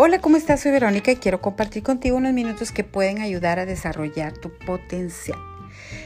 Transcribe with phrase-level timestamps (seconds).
[0.00, 0.60] Hola, ¿cómo estás?
[0.60, 5.47] Soy Verónica y quiero compartir contigo unos minutos que pueden ayudar a desarrollar tu potencial.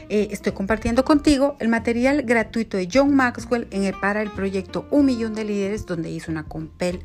[0.09, 4.85] Eh, estoy compartiendo contigo el material gratuito de John Maxwell en el, para el proyecto
[4.91, 6.45] Un Millón de Líderes, donde hizo una,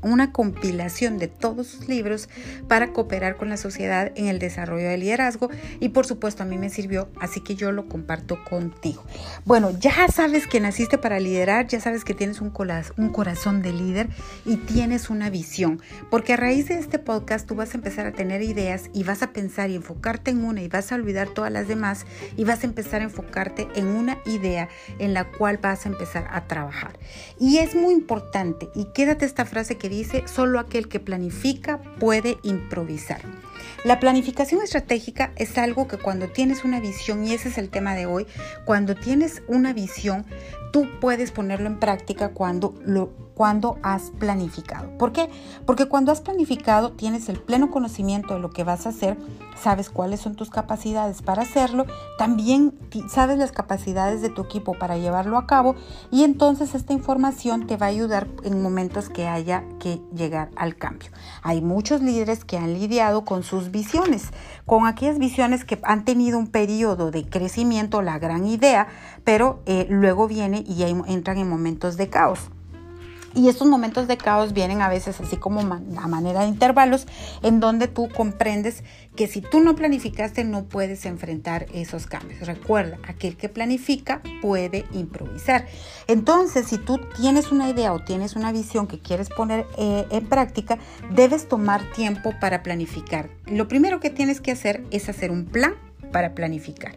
[0.03, 2.29] una compilación de todos sus libros
[2.67, 6.59] para cooperar con la sociedad en el desarrollo del liderazgo y por supuesto a mí
[6.59, 9.05] me sirvió, así que yo lo comparto contigo.
[9.45, 14.09] Bueno, ya sabes que naciste para liderar, ya sabes que tienes un corazón de líder
[14.45, 18.13] y tienes una visión, porque a raíz de este podcast tú vas a empezar a
[18.13, 21.53] tener ideas y vas a pensar y enfocarte en una y vas a olvidar todas
[21.53, 25.87] las demás y vas a empezar a enfocarte en una idea en la cual vas
[25.87, 26.99] a empezar a trabajar.
[27.39, 32.39] Y es muy importante, y quédate esta frase que dice, solo aquel que planifica puede
[32.43, 33.21] improvisar.
[33.85, 37.95] La planificación estratégica es algo que cuando tienes una visión, y ese es el tema
[37.95, 38.27] de hoy,
[38.65, 40.27] cuando tienes una visión,
[40.73, 44.91] tú puedes ponerlo en práctica cuando lo cuando has planificado.
[44.99, 45.31] ¿Por qué?
[45.65, 49.17] Porque cuando has planificado tienes el pleno conocimiento de lo que vas a hacer,
[49.63, 51.87] sabes cuáles son tus capacidades para hacerlo,
[52.19, 52.75] también
[53.09, 55.77] sabes las capacidades de tu equipo para llevarlo a cabo
[56.11, 60.77] y entonces esta información te va a ayudar en momentos que haya que llegar al
[60.77, 61.11] cambio.
[61.43, 64.31] Hay muchos líderes que han lidiado con sus visiones,
[64.65, 68.89] con aquellas visiones que han tenido un periodo de crecimiento, la gran idea,
[69.25, 72.51] pero eh, luego viene y entran en momentos de caos.
[73.35, 77.07] Y estos momentos de caos vienen a veces así como a manera de intervalos
[77.43, 78.83] en donde tú comprendes
[79.17, 82.47] que si tú no planificaste no puedes enfrentar esos cambios.
[82.47, 85.67] Recuerda, aquel que planifica puede improvisar.
[86.07, 90.27] Entonces, si tú tienes una idea o tienes una visión que quieres poner eh, en
[90.27, 90.79] práctica,
[91.11, 93.29] debes tomar tiempo para planificar.
[93.47, 95.75] Lo primero que tienes que hacer es hacer un plan
[96.13, 96.95] para planificar.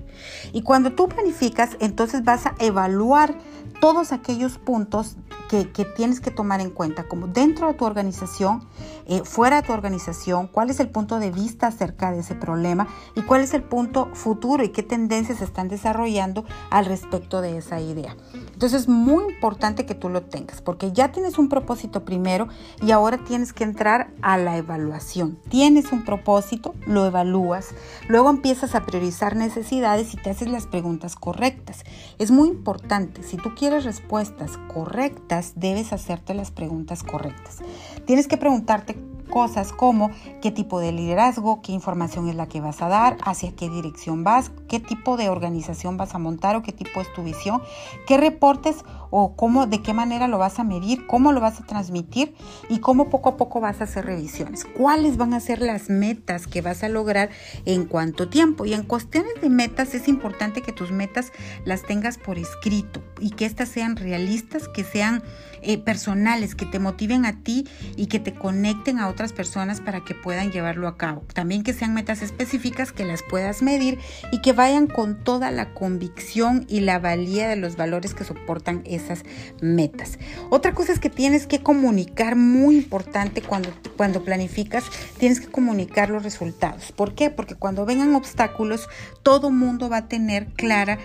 [0.53, 3.35] Y cuando tú planificas, entonces vas a evaluar
[3.79, 5.17] todos aquellos puntos
[5.51, 8.63] que, tienes que tomar en cuenta, como dentro de tu organización,
[9.05, 12.87] eh, fuera de tu organización, cuál es el punto de vista acerca de ese problema
[13.15, 17.57] y cuál es el punto futuro y qué tendencias se están desarrollando al respecto de
[17.57, 18.15] esa idea.
[18.61, 22.47] Entonces es muy importante que tú lo tengas porque ya tienes un propósito primero
[22.79, 25.39] y ahora tienes que entrar a la evaluación.
[25.49, 27.69] Tienes un propósito, lo evalúas,
[28.07, 31.83] luego empiezas a priorizar necesidades y te haces las preguntas correctas.
[32.19, 37.63] Es muy importante, si tú quieres respuestas correctas, debes hacerte las preguntas correctas.
[38.05, 38.95] Tienes que preguntarte
[39.31, 40.11] cosas como
[40.41, 44.23] qué tipo de liderazgo, qué información es la que vas a dar, hacia qué dirección
[44.23, 47.63] vas, qué tipo de organización vas a montar o qué tipo es tu visión,
[48.05, 51.65] qué reportes o cómo, de qué manera lo vas a medir, cómo lo vas a
[51.65, 52.33] transmitir
[52.69, 54.65] y cómo poco a poco vas a hacer revisiones.
[54.65, 57.29] ¿Cuáles van a ser las metas que vas a lograr
[57.65, 58.65] en cuánto tiempo?
[58.65, 61.31] Y en cuestiones de metas es importante que tus metas
[61.65, 65.23] las tengas por escrito y que éstas sean realistas, que sean
[65.61, 70.03] eh, personales, que te motiven a ti y que te conecten a otras personas para
[70.03, 71.23] que puedan llevarlo a cabo.
[71.35, 73.99] También que sean metas específicas, que las puedas medir
[74.31, 78.81] y que vayan con toda la convicción y la valía de los valores que soportan
[78.83, 79.21] esas
[79.61, 80.17] metas.
[80.49, 84.85] Otra cosa es que tienes que comunicar, muy importante cuando, cuando planificas,
[85.19, 86.91] tienes que comunicar los resultados.
[86.91, 87.29] ¿Por qué?
[87.29, 88.89] Porque cuando vengan obstáculos,
[89.21, 90.97] todo mundo va a tener clara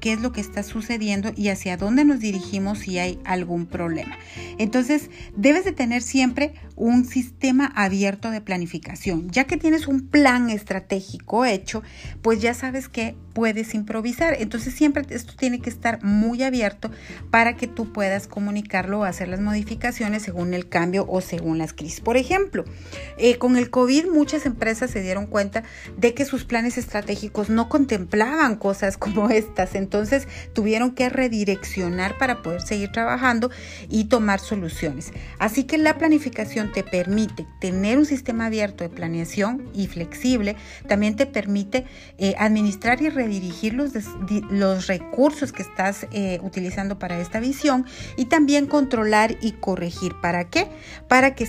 [0.00, 4.16] qué es lo que está sucediendo y hacia dónde nos dirigimos si hay algún problema.
[4.56, 9.30] Entonces, debes de tener siempre un sistema abierto de planificación.
[9.30, 11.84] Ya que tienes un plan estratégico hecho,
[12.22, 14.34] pues ya sabes que puedes improvisar.
[14.40, 16.90] Entonces siempre esto tiene que estar muy abierto
[17.30, 21.72] para que tú puedas comunicarlo o hacer las modificaciones según el cambio o según las
[21.72, 22.00] crisis.
[22.00, 22.64] Por ejemplo,
[23.16, 25.62] eh, con el COVID muchas empresas se dieron cuenta
[25.96, 29.76] de que sus planes estratégicos no contemplaban cosas como estas.
[29.76, 33.52] Entonces tuvieron que redireccionar para poder seguir trabajando
[33.88, 35.12] y tomar soluciones.
[35.38, 40.56] Así que la planificación te permite tener un sistema abierto de planeación y flexible.
[40.88, 41.84] También te permite
[42.18, 43.92] eh, administrar y redirigir los,
[44.50, 47.86] los recursos que estás eh, utilizando para esta visión
[48.16, 50.14] y también controlar y corregir.
[50.20, 50.68] ¿Para qué?
[51.08, 51.48] Para que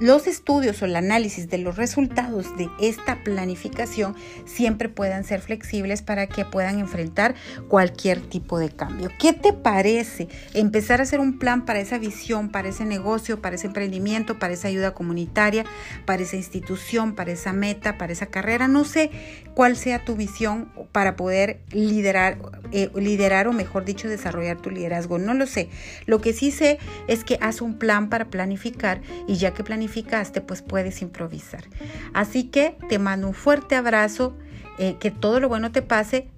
[0.00, 4.14] los estudios o el análisis de los resultados de esta planificación
[4.44, 7.34] siempre puedan ser flexibles para que puedan enfrentar
[7.68, 9.10] cualquier tipo de cambio.
[9.18, 13.56] ¿Qué te parece empezar a hacer un plan para esa visión, para ese negocio, para
[13.56, 15.64] ese emprendimiento, para esa ayuda comunitaria,
[16.04, 18.68] para esa institución, para esa meta, para esa carrera?
[18.68, 19.10] No sé
[19.54, 22.38] cuál sea tu visión para poder liderar,
[22.72, 25.18] eh, liderar o mejor dicho, desarrollar tu liderazgo.
[25.18, 25.68] No lo sé.
[26.06, 26.78] Lo que sí sé
[27.08, 31.64] es que haz un plan para planificar y ya que planificaste, pues puedes improvisar.
[32.12, 34.36] Así que te mando un fuerte abrazo,
[34.78, 36.28] eh, que todo lo bueno te pase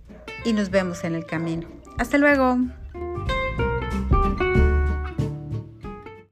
[0.44, 1.68] y nos vemos en el camino.
[1.98, 2.58] Hasta luego.